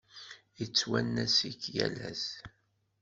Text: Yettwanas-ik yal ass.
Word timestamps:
Yettwanas-ik 0.57 1.61
yal 1.75 1.95
ass. 2.09 2.25